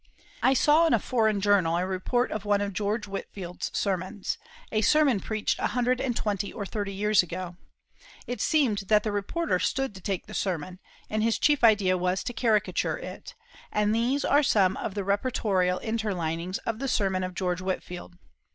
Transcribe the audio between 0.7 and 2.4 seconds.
in a foreign journal a report